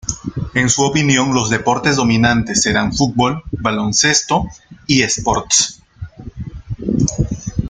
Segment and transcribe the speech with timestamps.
[0.55, 4.47] En su opinión los deportes dominantes serán fútbol, baloncesto
[4.87, 5.79] y eSports.